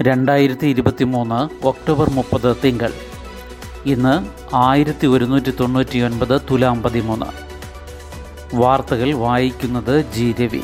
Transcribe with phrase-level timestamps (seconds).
[0.00, 2.92] രണ്ടായിരത്തി ഇരുപത്തി മൂന്ന് ഒക്ടോബർ മുപ്പത് തിങ്കൾ.
[3.86, 7.26] ഇന്ന് ആയിരത്തി ഒരുന്നൂറ്റി തൊണ്ണൂറ്റി ഒൻപത് തുലാം പതിമൂന്ന്.
[8.54, 10.62] വാർത്തകൾ വായിക്കുന്നത് ജി രവി.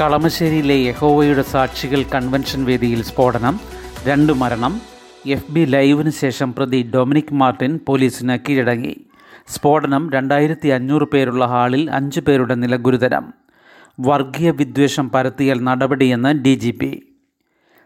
[0.00, 3.60] കളമശ്ശേരിയിലെ യഹോവയുടെ സാക്ഷികൾ കൺവെൻഷൻ വേദിയിൽ സ്ഫോടനം
[4.04, 4.80] രണ്ട് മരണം
[5.26, 8.96] എഫ് ബി ലൈവിന് ശേഷം പ്രതി ഡൊമിനിക് മാർട്ടിൻ പോലീസിന് കീഴടങ്ങി.
[9.48, 13.45] സ്ഫോടനം രണ്ടായിരത്തി അഞ്ഞൂറ് പേരുള്ള ഹാളിൽ അഞ്ച് പേരുടെ നില ഗുരുതരം.
[14.00, 17.02] വർഗീയ വിദ്വേഷം പരത്തിയാൽ നടപടിയെന്ന് ഡി ജി പി.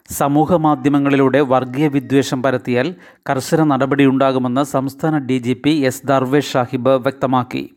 [0.08, 2.94] സമൂഹ മാധ്യമങ്ങളിലൂടെ വർഗീയ വിദ്വേഷം പരത്തിയാൽ
[3.30, 7.70] കർശന നടപടിയുണ്ടാകുമെന്ന് സംസ്ഥാന D G P S Darvesh Saheb വ്യക്തമാക്കി.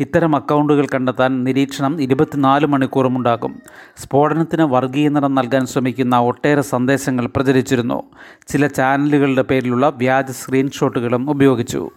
[0.00, 3.62] ഇത്തരം അക്കൗണ്ടുകൾ കണ്ടെത്താൻ നിരീക്ഷണം ഇരുപത്തിനാല് മണിക്കൂറുമുണ്ടാകും.
[3.96, 8.02] സ്ഫോടനത്തിന് വർഗീയ നിറം നൽകാൻ ശ്രമിക്കുന്ന ഒട്ടേറെ സന്ദേശങ്ങൾ പ്രചരിച്ചിരുന്നു.
[8.48, 11.90] ചില ചാനലുകളുടെ പേരിലുള്ള വ്യാജ സ്ക്രീൻഷോട്ടുകളും ഉപയോഗിച്ചു.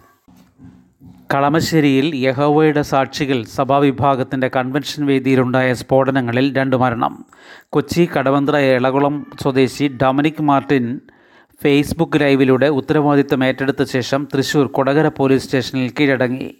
[1.32, 7.24] കളമശ്ശേരിയിൽ യഹോവയുടെ സാക്ഷികൾ സഭാവിഭാഗത്തിന്റെ കൺവെൻഷൻ വേദിയിലുണ്ടായ സ്ഫോടനങ്ങളിൽ രണ്ട് മരണം.
[7.70, 11.00] കൊച്ചി കടവന്ത്ര എളകുളം സ്വദേശി ഡൊമിനിക് മാർട്ടിൻ
[11.62, 16.50] ഫേസ്ബുക്ക് ലൈവിലൂടെ ഉത്തരവാദിത്തം ഏറ്റെടുത്ത ശേഷം തൃശൂർ കൊടകര പോലീസ് സ്റ്റേഷനിൽ കീഴടങ്ങി.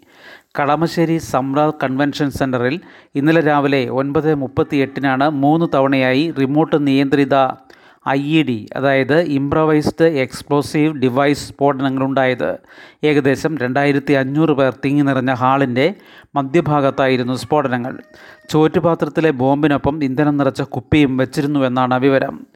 [0.59, 2.81] കളമശ്ശേരി സമ്ര കൺവെൻഷൻ സെന്ററിൽ
[3.15, 7.37] ഇന്നലെ രാവിലെ ഒൻപത് മുപ്പത്തിയെട്ടിനാണ് മൂന്ന് തവണയായി റിമോട്ട് നിയന്ത്രിത
[8.09, 12.59] ഐ ഇ ഡി അതായത് ഇംപ്രവൈസ്ഡ് എക്സ്പ്ലോസീവ് ഡിവൈസ് സ്ഫോടനങ്ങളുണ്ടായത്
[13.05, 15.95] ഏകദേശം രണ്ടായിരത്തി അഞ്ഞൂറ് പേർ തിങ്ങി നിറഞ്ഞ ഹാളിന്റെ
[16.37, 18.03] മധ്യഭാഗത്തായിരുന്നു സ്ഫോടനങ്ങൾ.
[18.51, 22.47] ചോറ്റുപാത്രത്തിലെ ബോംബിനൊപ്പം ഇന്ധനം നിറച്ച കുപ്പിയും വെച്ചിരുന്നുവെന്നാണ് വിവരം.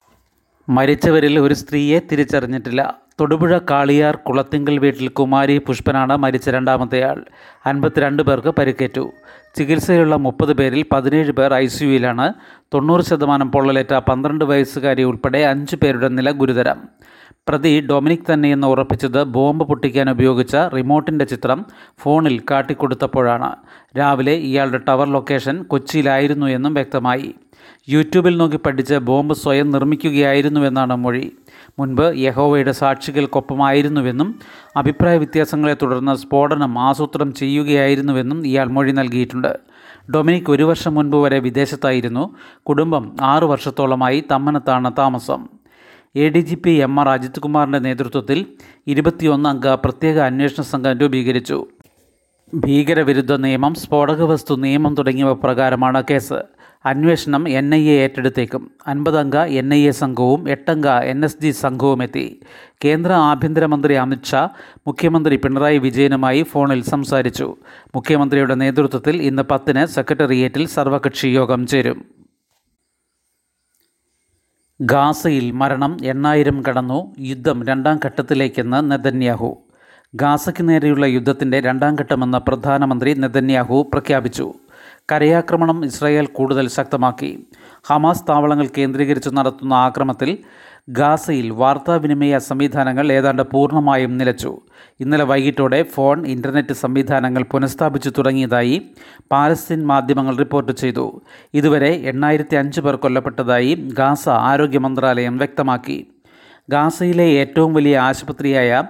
[0.68, 2.98] മരിച്ചവരിൽ ഒരു സ്ത്രീയെ തിരിച്ചറിഞ്ഞിട്ടില്ല.
[3.20, 7.18] തൊടുപുഴ കാളിയാർ കുളത്തിങ്കൽ വീട്ടിൽ കുമാരി പുഷ്പനാണ് മരിച്ച രണ്ടാമത്തെയാൾ.
[7.66, 9.04] അൻപത്തിരണ്ട് പേർക്ക് പരിക്കേറ്റു.
[9.56, 12.26] ചികിത്സയിലുള്ള മുപ്പത് പേരിൽ പതിനേഴ് പേർ ഐ സിയുയിലാണ്
[12.74, 16.78] തൊണ്ണൂറ് ശതമാനം പൊള്ളലേറ്റ പന്ത്രണ്ട് വയസ്സുകാരി ഉൾപ്പെടെ അഞ്ച് പേരുടെ നില ഗുരുതരം.
[17.48, 21.66] പ്രതി ഡൊമിനിക് തന്നെയെന്ന് ഉറപ്പിച്ചത് ബോംബ് പൊട്ടിക്കാൻ ഉപയോഗിച്ച റിമോട്ടിന്റെ ചിത്രം
[21.98, 23.56] ഫോണിൽ കാട്ടിക്കൊടുത്തപ്പോഴാണ്.
[23.98, 27.34] രാവിലെ ഇയാളുടെ ടവർ ലൊക്കേഷൻ കൊച്ചിയിലായിരുന്നു എന്നും വ്യക്തമായി.
[27.88, 31.32] യൂട്യൂബിൽ നോക്കി പഠിച്ച് ബോംബ് സ്വയം നിർമ്മിക്കുകയായിരുന്നുവെന്നാണ് മൊഴി.
[31.78, 34.38] മുൻപ് യഹോവയുടെ സാക്ഷികൾക്കൊപ്പമായിരുന്നുവെന്നും
[34.76, 39.58] അഭിപ്രായ വ്യത്യാസങ്ങളെ തുടർന്ന് സ്ഫോടനം ആസൂത്രണം ചെയ്യുകയായിരുന്നുവെന്നും ഇയാൾ മൊഴി നൽകിയിട്ടുണ്ട്.
[40.14, 42.34] ഡൊമിനിക് ഒരു വർഷം മുൻപ് വരെ വിദേശത്തായിരുന്നു.
[42.62, 45.57] കുടുംബം ആറു വർഷത്തോളമായി തമ്മനത്താണ് താമസം.
[46.16, 48.46] A D G P M R Ajith കുമാറിന്റെ നേതൃത്വത്തിൽ
[48.86, 51.66] ഇരുപത്തിയൊന്നംഗ പ്രത്യേക അന്വേഷണ സംഘം രൂപീകരിച്ചു.
[52.54, 56.42] ഭീകരവിരുദ്ധ നിയമം സ്ഫോടക വസ്തു നിയമം തുടങ്ങിയവ പ്രകാരമാണ് കേസ്.
[56.86, 58.70] അന്വേഷണം എൻ ഐ എ ഏറ്റെടുത്തേക്കും.
[58.86, 62.40] അൻപതംഗ എൻ ഐ എ സംഘവും എട്ടംഗ എൻ എസ് ജി സംഘവും എത്തി.
[62.84, 64.48] കേന്ദ്ര ആഭ്യന്തരമന്ത്രി അമിത്ഷാ
[64.86, 67.56] മുഖ്യമന്ത്രി പിണറായി വിജയനുമായി ഫോണിൽ സംസാരിച്ചു.
[67.94, 72.17] മുഖ്യമന്ത്രിയുടെ നേതൃത്വത്തിൽ ഇന്ന് പത്തിന് സെക്രട്ടേറിയറ്റിൽ സർവകക്ഷി യോഗം ചേരും.
[74.80, 77.14] ഗാസയിൽ മരണം എണ്ണായിരം കടന്നു.
[77.18, 79.56] യുദ്ധം രണ്ടാം ഘട്ടത്തിലേക്കെന്ന് നെതന്യാഹു.
[80.14, 84.52] ഗാസയ്ക്ക് നേരെയുള്ള യുദ്ധത്തിന്റെ രണ്ടാം ഘട്ടമെന്ന് പ്രധാനമന്ത്രി നെതന്യാഹു പ്രഖ്യാപിച്ചു.
[85.12, 87.46] കരയാക്രമണം ഇസ്രായേൽ കൂടുതൽ ശക്തമാക്കി.
[87.84, 90.38] ഹമാസ് താവളങ്ങൾ കേന്ദ്രീകരിച്ച് നടത്തുന്ന ആക്രമത്തിൽ
[90.90, 94.58] ഗാസയിൽ വാർത്താവിനിമയ സംവിധാനങ്ങൾ ഏതാണ്ട് പൂർണമായും നിലച്ചു.
[95.00, 98.82] ഇന്നലെ വൈകിട്ടോടെ ഫോൺ ഇന്റർനെറ്റ് സംവിധാനങ്ങൾ പുനഃസ്ഥാപിച്ചു തുടങ്ങിയതായി
[99.32, 101.22] പാലസ്തീൻ മാധ്യമങ്ങൾ റിപ്പോർട്ട് ചെയ്തു.
[101.54, 106.06] ഇതുവരെ എണ്ണായിരത്തി അഞ്ച് പേർ കൊല്ലപ്പെട്ടതായി ഗാസ ആരോഗ്യ മന്ത്രാലയം വ്യക്തമാക്കി.
[106.70, 108.82] ഗാസയിലെ ഏറ്റവും വലിയ ആശുപത്രിയായ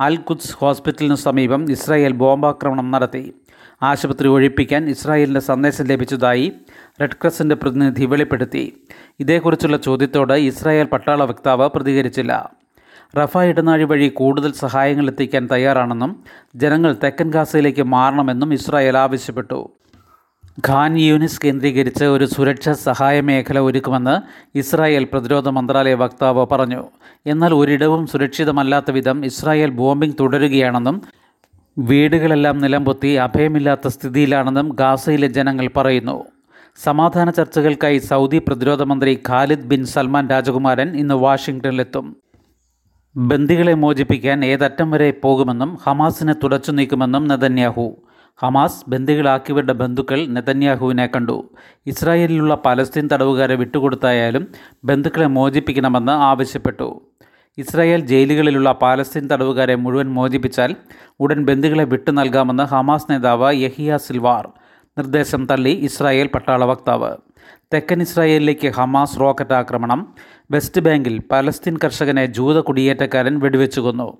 [0.00, 3.34] അൽ കുദ്സ് ഹോസ്പിറ്റലിനു സമീപം ഇസ്രായേൽ ബോംബാക്രമണം നടത്തി.
[3.82, 6.52] ആശുപത്രി ഒഴിപ്പിക്കാൻ ഇസ്രായേലിന്റെ സന്ദേശം ലഭിച്ചതായി
[7.00, 8.72] റെഡ് ക്രസിന്റെ പ്രതിനിധി വെളിപ്പെടുത്തി.
[9.20, 12.50] ഇതേക്കുറിച്ചുള്ള ചോദ്യത്തോട് ഇസ്രായേൽ പട്ടാള വക്താവ് പ്രതികരിച്ചില്ല.
[13.18, 16.24] റഫ ഇടനാഴി വഴി കൂടുതൽ സഹായങ്ങൾ എത്തിക്കാൻ തയ്യാറാണെന്നും
[16.56, 19.70] ജനങ്ങൾ തെക്കൻ ഗാസയിലേക്ക് മാറണമെന്നും ഇസ്രായേൽ ആവശ്യപ്പെട്ടു.
[20.68, 24.14] ഖാൻ യൂനിസ് കേന്ദ്രീകരിച്ച് ഒരു സുരക്ഷാ സഹായ മേഖല ഒരുക്കുമെന്ന്
[24.58, 26.84] ഇസ്രായേൽ പ്രതിരോധ മന്ത്രാലയ വക്താവ് പറഞ്ഞു.
[27.26, 31.02] എന്നാൽ ഒരിടവും സുരക്ഷിതമല്ലാത്ത വിധം ഇസ്രായേൽ ബോംബിംഗ് തുടരുകയാണെന്നും
[31.78, 36.24] വീടുകളെല്ലാം നിലംപൊത്തി അഭയമില്ലാത്ത സ്ഥിതിയിലാണെന്നും ഗാസയിലെ ജനങ്ങൾ പറയുന്നു.
[36.82, 42.16] സമാധാന ചർച്ചകൾക്കായി സൗദി പ്രതിരോധ മന്ത്രി ഖാലിദ് ബിൻ സൽമാൻ രാജകുമാരൻ ഇന്ന് വാഷിംഗ്ടണിലെത്തും.
[43.16, 47.96] ബന്ദികളെ മോചിപ്പിക്കാൻ ഏതറ്റം വരെ പോകുമെന്നും ഹമാസിനെ തുടച്ചു നീക്കുമെന്നും നെതന്യാഹു.
[48.42, 51.54] ഹമാസ് ബന്ദികളാക്കിയവരുടെ ബന്ധുക്കൾ നെതന്യാഹുവിനെ കണ്ടു.
[51.86, 54.48] ഇസ്രായേലിലുള്ള പലസ്തീൻ തടവുകാരെ വിട്ടുകൊടുത്തായാലും
[54.84, 57.02] ബന്ധുക്കളെ മോചിപ്പിക്കണമെന്ന് ആവശ്യപ്പെട്ടു.
[57.58, 60.76] ഇസ്രായേൽ ജയിലുകളിലുള്ള പാലസ്തീൻ തടവുകാരെ മുഴുവൻ മോചിപ്പിച്ചാൽ
[61.20, 64.65] ഉടൻ ബന്ദികളെ വിട്ടു നൽകാമെന്ന് ഹമാസ് നേതാവ് യഹിയ സിൽവാർ.
[64.98, 67.16] നിർദ്ദേശം തള്ളി ഇസ്രായേൽ പട്ടാള വക്താവ്.
[67.74, 70.14] തെക്കൻ ഇസ്രായേലിലേക്ക് ഹമാസ് റോക്കറ്റ് ആക്രമണം.
[70.50, 74.18] വെസ്റ്റ് ബാങ്കിൽ പലസ്തീൻ കർഷകനെ ജൂത കുടിയേറ്റക്കാരൻ വെടിവെച്ചു കൊന്നു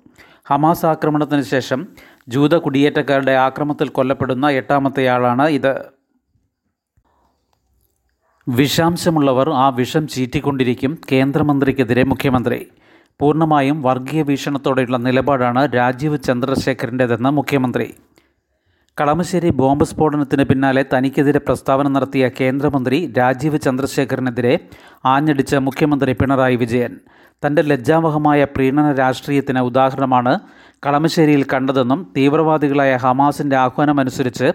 [0.49, 1.87] ഹമാസ് ആക്രമണത്തിന് ശേഷം
[2.27, 5.85] ജൂത കുടിയേറ്റക്കാരുടെ ആക്രമത്തിൽ കൊല്ലപ്പെടുന്ന എട്ടാമത്തെയാളാണ് ഇത്.
[8.49, 12.67] വിഷാംശമുള്ളവർ ആ വിഷം ചീറ്റിക്കൊണ്ടിരിക്കും കേന്ദ്രമന്ത്രിക്കെതിരെ മുഖ്യമന്ത്രി.
[13.19, 17.93] പൂർണമായും വർഗീയ വീക്ഷണത്തോടെയുള്ള നിലപാടാണ് രാജീവ് ചന്ദ്രശേഖരന്റെതെന്ന് മുഖ്യമന്ത്രി.
[18.97, 24.53] കളമശ്ശേരി ബോംബ് സ്ഫോടനത്തിന് പിന്നാലെ തനിക്കെതിരെ പ്രസ്താവന നടത്തിയ കേന്ദ്രമന്ത്രി രാജീവ് ചന്ദ്രശേഖരനെതിരെ
[25.05, 26.93] ആഞ്ഞടിച്ച മുഖ്യമന്ത്രി പിണറായി വിജയൻ.
[27.43, 30.33] തന്റെ ലജ്ജാവഹമായ പ്രീണന രാഷ്ട്രീയത്തിന് ഉദാഹരണമാണ്
[30.85, 34.47] കളമശ്ശേരിയിൽ കണ്ടതെന്നും തീവ്രവാദികളായ ഹമാസിന്റെ ആഹ്വാനമനുസരിച്ച്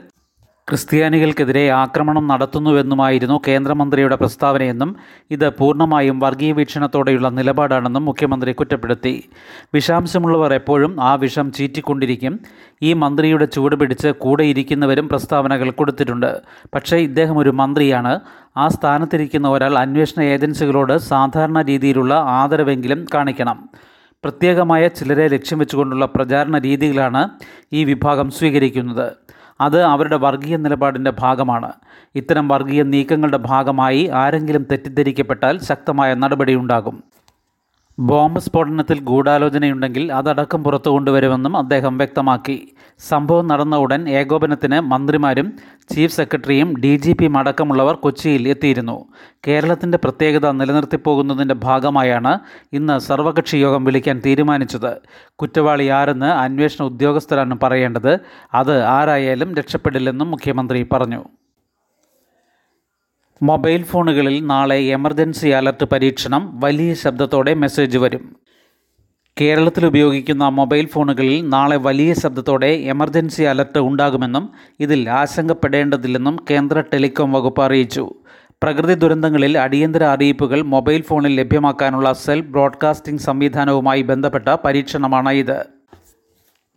[0.68, 4.96] ക്രിസ്ത്യാനികൾക്കെതിരെ ആക്രമണം നടത്തുന്നുവെന്നുമായിരുന്നു കേന്ദ്രമന്ത്രിയുടെ പ്രസ്താവനയെന്നും
[5.30, 9.28] ഇത് പൂർണമായും വർഗീയ വീക്ഷണത്തോടെയുള്ള നിലപാടാണെന്നും മുഖ്യമന്ത്രി കുറ്റപ്പെടുത്തി.
[9.74, 12.40] വിഷാംശമുള്ളവർ എപ്പോഴും ആ വിഷം ചീറ്റിക്കൊണ്ടിരിക്കും.
[12.82, 16.40] ഈ മന്ത്രിയുടെ ചൂട് പിടിച്ച് കൂടെ ഇരിക്കുന്നവരും പ്രസ്താവനകൾ കൊടുത്തിട്ടുണ്ട്.
[16.74, 18.20] പക്ഷേ ഇദ്ദേഹം ഒരു മന്ത്രിയാണ്.
[18.56, 23.68] ആ സ്ഥാനത്തിരിക്കുന്ന ഒരാൾ അന്വേഷണ ഏജൻസികളോട് സാധാരണ രീതിയിലുള്ള ആദരവെങ്കിലും കാണിക്കണം.
[24.24, 27.28] പ്രത്യേകമായ ചിലരെ ലക്ഷ്യം വെച്ചുകൊണ്ടുള്ള പ്രചാരണ രീതികളാണ്
[27.72, 29.12] ഈ വിഭാഗം സ്വീകരിക്കുന്നത്.
[29.60, 31.72] അത് അവരുടെ വർഗീയ നിലപാടിന്റെ ഭാഗമാണ്.
[32.14, 37.02] ഇത്തരം വർഗീയ നീക്കങ്ങളുടെ ഭാഗമായി ആരെങ്കിലും തെറ്റിദ്ധരിക്കപ്പെട്ടാൽ ശക്തമായ നടപടിയുണ്ടാകും.
[37.98, 42.74] ബോംബ് സ്ഫോടനത്തിൽ ഗൂഢാലോചനയുണ്ടെങ്കിൽ അതടക്കം പുറത്തു കൊണ്ടുവരുമെന്നും അദ്ദേഹം വ്യക്തമാക്കി.
[42.98, 45.52] സംഭവം നടന്ന ഉടൻ ഏകോപനത്തിന് മന്ത്രിമാരും
[45.94, 49.04] ചീഫ് സെക്രട്ടറിയും ഡി ജി പിയും അടക്കമുള്ളവർ കൊച്ചിയിൽ എത്തിയിരുന്നു.
[49.48, 52.38] കേരളത്തിന്റെ പ്രത്യേകത നിലനിർത്തിപ്പോകുന്നതിന്റെ ഭാഗമായാണ്
[52.72, 55.00] ഇന്ന് സർവകക്ഷി യോഗം വിളിക്കാൻ തീരുമാനിച്ചത്.
[55.34, 58.18] കുറ്റവാളി ആരെന്ന് അന്വേഷണ ഉദ്യോഗസ്ഥരാണ് പറയേണ്ടത്.
[58.54, 61.24] അത് ആരായാലും രക്ഷപ്പെടില്ലെന്നും മുഖ്യമന്ത്രി പറഞ്ഞു.
[63.42, 66.60] മൊബൈൽ ഫോണുകളിൽ നാളെ എമർജൻസി അലർട്ട് പരീക്ഷണം.
[66.60, 68.36] വലിയ ശബ്ദത്തോടെ മെസ്സേജ് വരും.
[69.40, 77.62] കേരളത്തിൽ ഉപയോഗിക്കുന്ന മൊബൈൽ ഫോണുകളിൽ നാളെ വലിയ ശബ്ദത്തോടെ എമർജൻസി അലർട്ട് ഉണ്ടാകുമെന്നും ഇതിൽ ആശങ്കപ്പെടേണ്ടതില്ലെന്നും കേന്ദ്ര ടെലികോം വകുപ്പ്
[77.62, 78.14] അറിയിച്ചു.
[78.62, 85.66] പ്രകൃതി ദുരന്തങ്ങളിൽ അടിയന്തര അറിയിപ്പുകൾ മൊബൈൽ ഫോണിൽ ലഭ്യമാക്കാനുള്ള സെൽ ബ്രോഡ്കാസ്റ്റിംഗ് സംവിധാനവുമായി ബന്ധപ്പെട്ട പരീക്ഷണമാണ് ഇത്.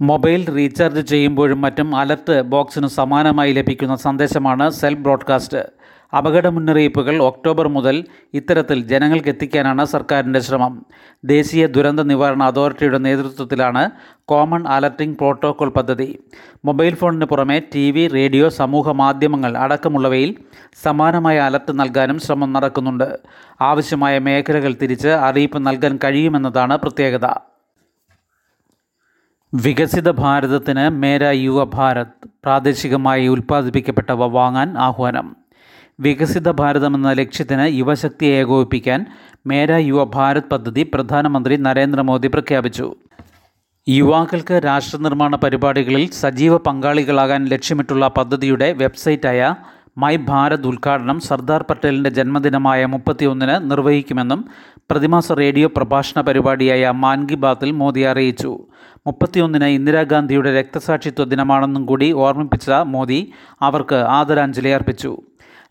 [0.01, 5.84] മൊബൈൽ റീചാർജ് ചെയ്യുമ്പോഴും മറ്റും അലർട്ട് ബോക്സിന് സമാനമായി ലഭിക്കുന്ന സന്ദേശമാണ് സെൽ ബ്രോഡ്കാസ്റ്റ്.
[6.17, 8.03] അപകട മുന്നറിയിപ്പുകൾ ഒക്ടോബർ മുതൽ
[8.33, 10.85] ഇത്തരത്തിൽ ജനങ്ങൾക്ക് എത്തിക്കാനാണ് സർക്കാരിന്റെ ശ്രമം.
[11.25, 13.89] ദേശീയ ദുരന്ത നിവാരണ അതോറിറ്റിയുടെ നേതൃത്വത്തിലാണ്
[14.25, 16.19] കോമൺ അലർട്ടിംഗ് പ്രോട്ടോകോൾ പദ്ധതി.
[16.65, 20.35] മൊബൈൽ ഫോണിന് പുറമെ ടി വി റേഡിയോ സമൂഹ മാധ്യമങ്ങൾ അടക്കമുള്ളവയിൽ
[20.83, 23.19] സമാനമായ അലർട്ട് നൽകാനും ശ്രമം നടക്കുന്നുണ്ട്.
[23.61, 27.27] ആവശ്യമായ മേഖലകൾ തിരിച്ച് അറിയിപ്പ് നൽകാൻ കഴിയുമെന്നതാണ് പ്രത്യേകത.
[29.53, 32.27] വികസിത ഭാരതത്തിന് മേര യുവ ഭാരത്.
[32.43, 35.44] പ്രാദേശികമായി ഉൽപ്പാദിപ്പിക്കപ്പെട്ടവ വാങ്ങാൻ ആഹ്വാനം.
[35.99, 39.05] വികസിത ഭാരതം എന്ന ലക്ഷ്യത്തിന് യുവശക്തി ഏകോപിപ്പിക്കാൻ
[39.47, 42.95] മേര യുവ ഭാരത് പദ്ധതി പ്രധാനമന്ത്രി നരേന്ദ്രമോദി പ്രഖ്യാപിച്ചു.
[43.89, 49.55] യുവാക്കൾക്ക് രാഷ്ട്രനിർമ്മാണ പരിപാടികളിൽ സജീവ പങ്കാളികളാകാൻ ലക്ഷ്യമിട്ടുള്ള പദ്ധതിയുടെ വെബ്സൈറ്റായ
[49.97, 54.45] മൈ ഭാരത് ഉദ്ഘാടനം സർദാർ പട്ടേലിന്റെ ജന്മദിനമായ മുപ്പത്തിയൊന്നിന് നിർവഹിക്കുമെന്നും
[54.91, 58.59] പ്രതിമാസ റേഡിയോ പ്രഭാഷണ പരിപാടിയായ മാൻ കി ബാത്തിൽ മോദി അറിയിച്ചു.
[59.07, 63.31] മുപ്പത്തിയൊന്നിന് ഇന്ദിരാഗാന്ധിയുടെ രക്തസാക്ഷിത്വ ദിനമാണെന്നും കൂടി ഓർമ്മിപ്പിച്ച മോദി
[63.61, 65.17] അവർക്ക് ആദരാഞ്ജലി അർപ്പിച്ചു.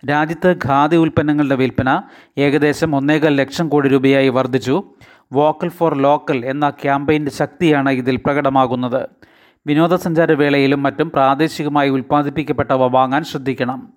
[0.09, 2.03] രാജ്യത്ത് ഖാദി ഉൽപ്പന്നങ്ങളുടെ വിൽപ്പന
[2.39, 4.85] ഏകദേശം ഒന്നേകാൽ ലക്ഷം കോടി രൂപയായി വർദ്ധിച്ചു.
[5.33, 9.09] വോക്കൽ ഫോർ ലോക്കൽ എന്ന ക്യാമ്പയിന്റെ ശക്തിയാണ് ഇതിൽ പ്രകടമാകുന്നത്.
[9.67, 13.89] വിനോദസഞ്ചാര വേളയിലും മറ്റും പ്രാദേശികമായി ഉൽപ്പാദിപ്പിക്കപ്പെട്ടവ വാങ്ങാൻ ശ്രദ്ധിക്കണം.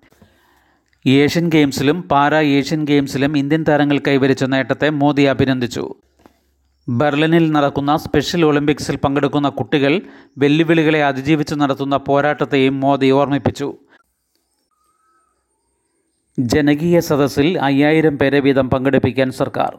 [1.06, 5.94] ഏഷ്യൻ ഗെയിംസിലും പാരാ ഏഷ്യൻ ഗെയിംസിലും ഇന്ത്യൻ താരങ്ങൾ കൈവരിച്ച നേട്ടത്തെ മോദി അഭിനന്ദിച്ചു.
[6.88, 10.00] ബെർലിനിൽ നടക്കുന്ന സ്പെഷ്യൽ ഒളിമ്പിക്സിൽ പങ്കെടുക്കുന്ന കുട്ടികൾ
[10.38, 13.78] വെല്ലുവിളികളെ അതിജീവിച്ച് നടത്തുന്ന പോരാട്ടത്തെയും മോദി ഓർമ്മിപ്പിച്ചു.
[16.38, 19.78] ജനകീയ സദസ്സിൽ അയ്യായിരം പേരെ വീതം പങ്കെടുപ്പിക്കാൻ സർക്കാർ.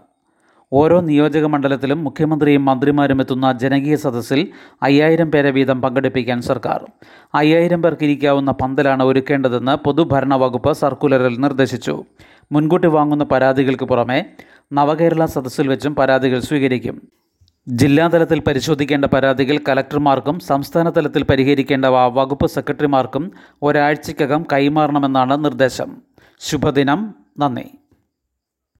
[0.74, 4.48] ഓരോ നിയോജക മണ്ഡലത്തിലും മുഖ്യമന്ത്രിയും മന്ത്രിമാരും എത്തുന്ന ജനകീയ സദസ്സിൽ
[4.84, 6.86] അയ്യായിരം പേരെ വീതം പങ്കെടുപ്പിക്കാൻ സർക്കാർ.
[7.36, 12.04] അയ്യായിരം പേർക്ക് ഇരിക്കാവുന്ന പന്തലാണ് ഒരുക്കേണ്ടതെന്ന് പൊതുഭരണ വകുപ്പ് സർക്കുലറിൽ നിർദ്ദേശിച്ചു.
[12.52, 14.26] മുൻകൂട്ടി വാങ്ങുന്ന പരാതികൾക്ക് പുറമെ
[14.74, 17.02] നവകേരള സദസ്സിൽ വെച്ചും പരാതികൾ സ്വീകരിക്കും.
[17.70, 23.32] ജില്ലാതലത്തിൽ പരിശോധിക്കേണ്ട പരാതികൾ കലക്ടർമാർക്കും സംസ്ഥാന തലത്തിൽ പരിഹരിക്കേണ്ടവ വകുപ്പ് സെക്രട്ടറിമാർക്കും
[23.64, 26.09] ഒരാഴ്ചയ്ക്കകം കൈമാറണമെന്നാണ് നിർദ്ദേശം.
[26.40, 27.16] ശുഭദിനം.
[27.40, 27.79] നന്ദി.